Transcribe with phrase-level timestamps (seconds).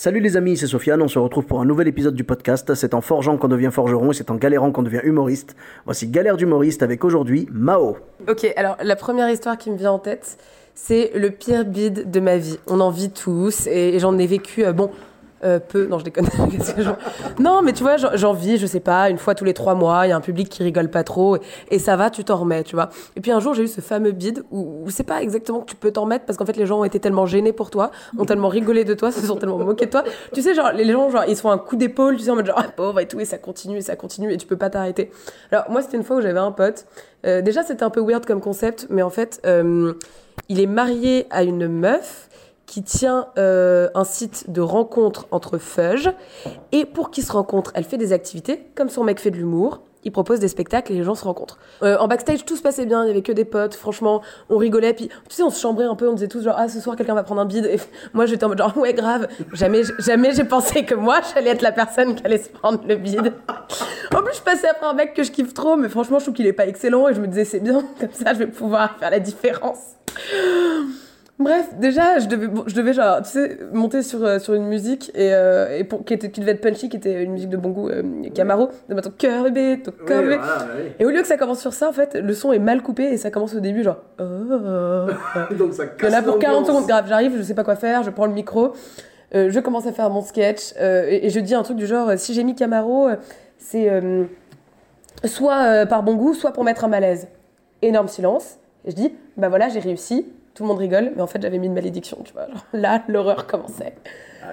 [0.00, 2.72] Salut les amis, c'est Sofiane, on se retrouve pour un nouvel épisode du podcast.
[2.76, 5.56] C'est en forgeant qu'on devient forgeron et c'est en galérant qu'on devient humoriste.
[5.86, 7.96] Voici Galère d'humoriste avec aujourd'hui Mao.
[8.28, 10.38] Ok, alors la première histoire qui me vient en tête,
[10.76, 12.60] c'est le pire bide de ma vie.
[12.68, 14.92] On en vit tous et, j'en ai vécu, euh, bon,
[15.44, 16.26] euh, peu, non je déconne.
[17.38, 20.06] Non mais tu vois, j'en- vis, je sais pas, une fois tous les trois mois,
[20.06, 22.36] il y a un public qui rigole pas trop et, et ça va, tu t'en
[22.36, 22.88] remets, tu vois.
[23.16, 25.66] Et puis un jour j'ai eu ce fameux bide où, où c'est pas exactement que
[25.70, 27.90] tu peux t'en remettre parce qu'en fait les gens ont été tellement gênés pour toi,
[28.18, 30.04] ont tellement rigolé de toi, se sont tellement moqués de toi.
[30.32, 32.36] Tu sais, genre les gens, genre ils se font un coup d'épaule, tu sais, en
[32.36, 34.56] mode genre ah, pauvre et tout, et ça continue, et ça continue, et tu peux
[34.56, 35.10] pas t'arrêter.
[35.50, 36.86] Alors moi c'était une fois où j'avais un pote.
[37.26, 39.94] Euh, déjà c'était un peu weird comme concept, mais en fait euh,
[40.48, 42.28] il est marié à une meuf
[42.68, 46.10] qui tient euh, un site de rencontre entre fudge.
[46.70, 49.80] Et pour qu'ils se rencontrent, elle fait des activités, comme son mec fait de l'humour.
[50.04, 51.58] Il propose des spectacles et les gens se rencontrent.
[51.82, 54.58] Euh, en backstage, tout se passait bien, il y avait que des potes, franchement, on
[54.58, 54.92] rigolait.
[54.92, 56.94] Puis, tu sais, on se chambrait un peu, on disait tous genre, ah, ce soir,
[56.94, 57.64] quelqu'un va prendre un bide.
[57.64, 57.80] Et
[58.12, 59.28] moi, j'étais en mode genre, ouais, grave.
[59.54, 62.96] Jamais, jamais j'ai pensé que moi, j'allais être la personne qui allait se prendre le
[62.96, 63.32] bide.
[64.16, 66.34] En plus, je passais après un mec que je kiffe trop, mais franchement, je trouve
[66.34, 67.08] qu'il est pas excellent.
[67.08, 69.78] Et je me disais, c'est bien, comme ça, je vais pouvoir faire la différence.
[71.38, 75.12] Bref, déjà, je devais, je devais genre, tu sais, monter sur, euh, sur une musique
[75.14, 77.56] et, euh, et pour, qui, était, qui devait être punchy, qui était une musique de
[77.56, 78.02] bon goût, euh,
[78.34, 80.38] Camaro, de mettre ton cœur bébé, ton cœur bébé.
[80.98, 83.04] Et au lieu que ça commence sur ça, en fait, le son est mal coupé
[83.04, 83.98] et ça commence au début, genre.
[84.18, 84.24] Oh.
[85.54, 87.76] Donc ça Il y en a pour 40 secondes, grave, j'arrive, je sais pas quoi
[87.76, 88.72] faire, je prends le micro,
[89.32, 92.34] je commence à faire mon sketch et, et je dis un truc du genre, si
[92.34, 93.10] j'ai mis Camaro,
[93.58, 94.02] c'est
[95.24, 97.28] soit par bon goût, soit pour mettre un malaise.
[97.80, 98.58] Énorme silence.
[98.84, 100.26] Et je dis, bah voilà, j'ai réussi.
[100.58, 102.48] Tout le monde rigole, mais en fait, j'avais mis une malédiction, tu vois.
[102.48, 103.94] Genre, là, l'horreur commençait.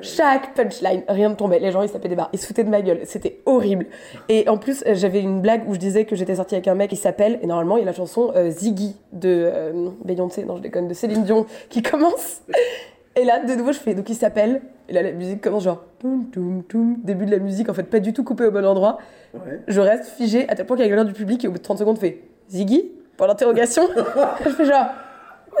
[0.00, 1.60] Chaque punchline, rien ne tombait.
[1.60, 2.30] Les gens, ils se tapaient des barres.
[2.32, 3.02] Ils se foutaient de ma gueule.
[3.04, 3.86] C'était horrible.
[4.28, 6.74] Et en plus, euh, j'avais une blague où je disais que j'étais sortie avec un
[6.74, 10.42] mec qui s'appelle, et normalement, il y a la chanson euh, Ziggy de euh, Beyoncé,
[10.42, 12.42] non, je déconne, de Céline Dion, qui commence.
[13.14, 14.60] Et là, de nouveau, je fais, donc il s'appelle.
[14.88, 16.96] Et là, la musique commence genre, toum, toum, toum.
[17.04, 18.98] Début de la musique, en fait, pas du tout coupé au bon endroit.
[19.68, 21.58] Je reste figée à tel point qu'il y a quelqu'un du public qui, au bout
[21.58, 22.90] de 30 secondes, fait Ziggy?
[23.16, 23.84] Pour l'interrogation.
[24.44, 24.86] je fais genre,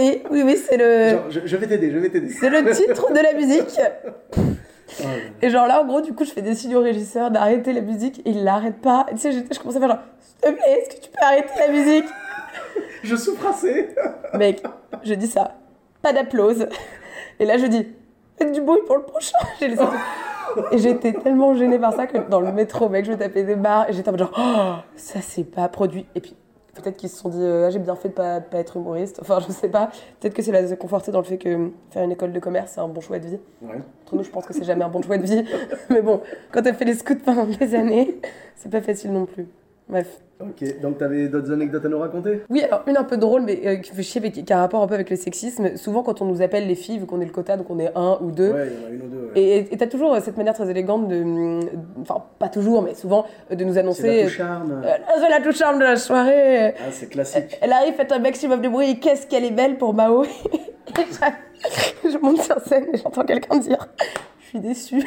[0.00, 1.18] oui, oui, oui, c'est le.
[1.30, 2.28] je, je vais t'aider, je vais t'aider.
[2.30, 3.80] C'est le titre de la musique.
[5.42, 7.80] Et genre là, en gros, du coup, je fais des signes au régisseur d'arrêter la
[7.80, 9.06] musique et il l'arrête pas.
[9.10, 11.10] Et tu sais, j'étais- je commence à faire genre, s'il te plaît, est-ce que tu
[11.10, 12.04] peux arrêter la musique?
[13.04, 13.88] Je souffre assez.
[14.34, 14.62] Mec,
[15.04, 15.54] je dis ça.
[16.02, 16.66] Pas d'applause.
[17.38, 17.86] Et là, je dis,
[18.36, 19.38] faites du bruit pour le prochain.
[19.58, 19.82] J'ai laissé.
[20.72, 23.54] Et j'étais tellement gênée par ça que dans le métro, mec, je me tapais des
[23.54, 26.04] barres et j'étais en mode genre, oh, ça c'est pas produit.
[26.14, 26.34] Et puis,
[26.74, 29.18] peut-être qu'ils se sont dit, euh, ah, j'ai bien fait de pas, pas être humoriste.
[29.20, 29.90] Enfin, je sais pas.
[30.20, 32.80] Peut-être que c'est la conforté dans le fait que faire une école de commerce, c'est
[32.80, 33.38] un bon choix de vie.
[33.62, 33.80] Ouais.
[34.04, 35.44] Entre nous, je pense que c'est jamais un bon choix de vie.
[35.90, 36.20] Mais bon,
[36.52, 38.20] quand t'as fait les scouts pendant des années,
[38.56, 39.46] c'est pas facile non plus.
[39.90, 40.06] Bref.
[40.40, 42.40] Ok, donc t'avais d'autres anecdotes à nous raconter?
[42.48, 44.56] Oui, alors une un peu drôle, mais euh, qui fait chier, mais qui qui a
[44.58, 45.76] un rapport un peu avec le sexisme.
[45.76, 47.90] Souvent, quand on nous appelle les filles, vu qu'on est le quota, donc on est
[47.94, 48.50] un ou deux.
[48.52, 49.22] Ouais, il y en a une ou deux.
[49.34, 49.40] ouais.
[49.42, 51.20] Et et t'as toujours euh, cette manière très élégante de.
[51.20, 51.60] hum,
[52.00, 54.16] Enfin, pas toujours, mais souvent, euh, de nous C'est annoncer.
[54.16, 54.82] la touche charme.
[54.82, 56.68] euh, c'est la touche charme de la soirée.
[56.78, 57.58] Ah, c'est classique.
[57.60, 60.24] Elle arrive, fait un maximum de bruit, qu'est-ce qu'elle est belle pour Mao.
[60.98, 63.86] Et je, monte sur scène et j'entends quelqu'un dire
[64.50, 65.02] suis déçue.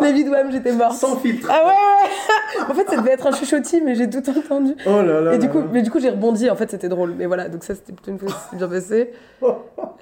[0.00, 0.96] Les vidouam, j'étais morte.
[0.96, 1.48] Sans filtre.
[1.50, 4.74] Ah ouais, ouais En fait, ça devait être un chuchotis, mais j'ai tout entendu.
[4.86, 5.34] Oh là là.
[5.34, 6.50] Et du coup, mais du coup, j'ai rebondi.
[6.50, 7.14] En fait, c'était drôle.
[7.16, 9.12] Mais voilà, donc ça, c'était plutôt une fois que c'était bien passé.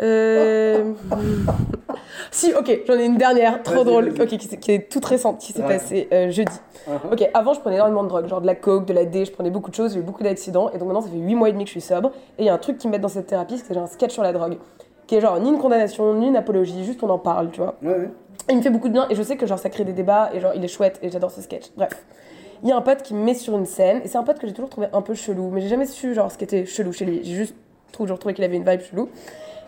[0.00, 0.92] Euh...
[2.30, 5.52] si, ok, j'en ai une dernière, trop drôle, ok, qui, qui est toute récente, qui
[5.52, 5.68] s'est Ouais.
[5.78, 6.52] passée euh, jeudi.
[6.88, 7.12] Uh-huh.
[7.12, 9.32] Ok, avant, je prenais énormément de drogue, genre de la coke, de la D, je
[9.32, 10.70] prenais beaucoup de choses, j'ai eu beaucoup d'accidents.
[10.70, 12.10] Et donc maintenant, ça fait 8 mois et demi que je suis sobre.
[12.38, 13.80] Et il y a un truc qui me met dans cette thérapie, c'est que j'ai
[13.80, 14.58] un sketch sur la drogue.
[15.06, 17.76] Qui est genre ni une condamnation, ni une apologie, juste on en parle, tu vois.
[17.82, 18.10] Ouais, ouais.
[18.48, 20.30] Il me fait beaucoup de bien et je sais que genre ça crée des débats
[20.34, 21.70] et genre il est chouette et j'adore ce sketch.
[21.76, 22.04] Bref.
[22.62, 24.38] Il y a un pote qui me met sur une scène et c'est un pote
[24.38, 26.64] que j'ai toujours trouvé un peu chelou, mais j'ai jamais su genre ce qui était
[26.64, 27.20] chelou chez lui.
[27.22, 27.54] J'ai juste
[27.92, 29.08] toujours trouvé qu'il avait une vibe chelou.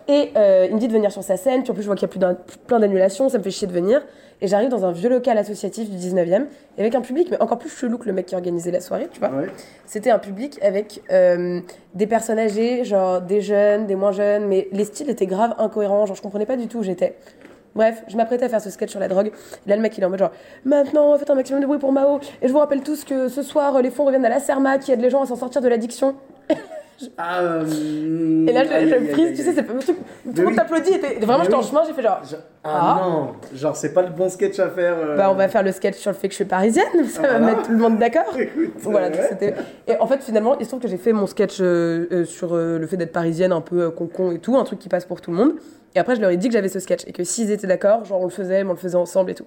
[0.09, 1.97] Et euh, il me dit de venir sur sa scène, puis en plus je vois
[1.97, 4.03] qu'il y a plus plein d'annulations, ça me fait chier de venir.
[4.41, 7.59] Et j'arrive dans un vieux local associatif du 19e, et avec un public, mais encore
[7.59, 9.31] plus chelou que le mec qui organisait la soirée, tu vois.
[9.31, 9.47] Ouais.
[9.87, 11.61] C'était un public avec euh,
[11.95, 16.07] des personnes âgées, genre des jeunes, des moins jeunes, mais les styles étaient grave incohérents,
[16.07, 17.17] genre je comprenais pas du tout où j'étais.
[17.75, 19.27] Bref, je m'apprêtais à faire ce sketch sur la drogue.
[19.67, 20.33] Et là, le mec, il est en mode genre,
[20.65, 22.21] maintenant, faites un maximum de bruit pour Mao.
[22.41, 24.93] Et je vous rappelle tous que ce soir, les fonds reviennent à la Serma qui
[24.93, 26.15] aide les gens à s'en sortir de l'addiction.
[27.19, 28.69] Ah, euh, Et là, je,
[29.13, 29.97] frise, aïe, tu sais, c'est pas le truc.
[30.25, 32.21] Tout le monde t'applaudit et vraiment, j'étais en chemin, j'ai fait genre.
[32.29, 32.37] Je-
[32.69, 32.99] Ah.
[33.01, 34.95] Ah, non, genre c'est pas le bon sketch à faire.
[34.99, 35.17] euh.
[35.17, 37.39] Bah, on va faire le sketch sur le fait que je suis parisienne, ça va
[37.39, 38.35] mettre tout le monde d'accord.
[38.79, 39.27] Voilà, euh, ouais.
[39.29, 39.55] c'était.
[39.87, 42.85] Et en fait, finalement, il se trouve que j'ai fait mon sketch euh, sur le
[42.87, 45.37] fait d'être parisienne, un peu con-con et tout, un truc qui passe pour tout le
[45.37, 45.53] monde.
[45.95, 48.05] Et après, je leur ai dit que j'avais ce sketch et que s'ils étaient d'accord,
[48.05, 49.47] genre on le faisait, mais on le faisait ensemble et tout.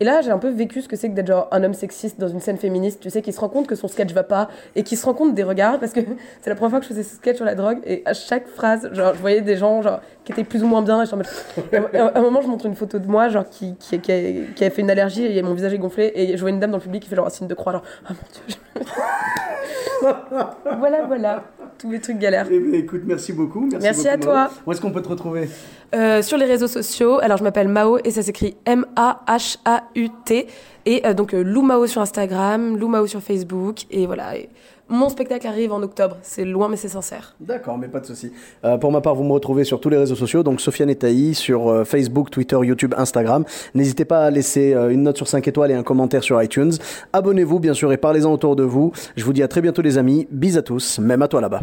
[0.00, 2.18] Et là, j'ai un peu vécu ce que c'est que d'être genre un homme sexiste
[2.18, 4.48] dans une scène féministe, tu sais, qui se rend compte que son sketch va pas
[4.74, 6.00] et qui se rend compte des regards parce que
[6.42, 8.48] c'est la première fois que je faisais ce sketch sur la drogue et à chaque
[8.48, 11.14] phrase, genre, je voyais des gens genre qui étaient plus ou moins bien et, je
[11.98, 14.20] à un- moment, je montre une photo de moi, genre qui, qui, qui, a,
[14.54, 16.70] qui a fait une allergie et mon visage est gonflé et je vois une dame
[16.72, 18.84] dans le public qui fait genre un signe de croix, genre, ah mon dieu, je-
[20.78, 21.44] voilà, voilà,
[21.78, 22.46] tous les trucs galères.
[22.50, 23.60] Eh bien, écoute, merci beaucoup.
[23.70, 24.34] Merci, Merci beaucoup, à toi.
[24.44, 24.50] Mao.
[24.66, 25.48] Où est-ce qu'on peut te retrouver?
[25.94, 28.56] Euh, sur les réseaux sociaux, alors je m'appelle Mao et ça s'écrit
[29.94, 30.46] M-A-H-A-U-T.
[30.86, 33.84] Et euh, donc euh, Lou Mao sur Instagram, Lou Mao sur Facebook.
[33.90, 34.32] Et voilà.
[34.88, 36.16] Mon spectacle arrive en octobre.
[36.22, 37.34] C'est loin mais c'est sincère.
[37.40, 38.32] D'accord, mais pas de souci.
[38.64, 41.34] Euh, pour ma part, vous me retrouvez sur tous les réseaux sociaux, donc Sofiane Etaï
[41.34, 43.44] sur Facebook, Twitter, YouTube, Instagram.
[43.74, 46.72] N'hésitez pas à laisser une note sur 5 étoiles et un commentaire sur iTunes.
[47.12, 48.92] Abonnez-vous, bien sûr, et parlez-en autour de vous.
[49.16, 50.26] Je vous dis à très bientôt, les amis.
[50.30, 51.62] Bis à tous, même à toi là-bas.